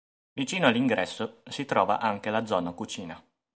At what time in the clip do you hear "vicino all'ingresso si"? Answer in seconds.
0.33-1.65